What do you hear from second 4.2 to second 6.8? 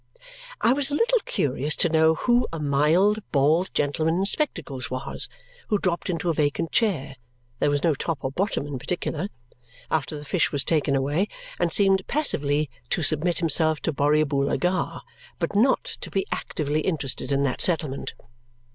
spectacles was, who dropped into a vacant